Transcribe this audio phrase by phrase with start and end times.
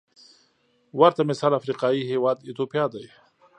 [0.99, 3.05] ورته مثال افریقايي هېواد ایتوپیا دی.